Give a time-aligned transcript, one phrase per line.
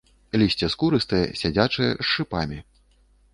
[0.41, 2.59] Лісце скурыстае, сядзячае, з шыпамі.